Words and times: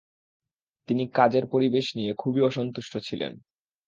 তিনি 0.89 1.03
কাজের 1.13 1.45
পরিবেশ 1.47 1.85
নিয়ে 1.95 2.11
খুবই 2.13 2.41
অসন্তুষ্ট 2.41 2.93
ছিলেন। 2.97 3.33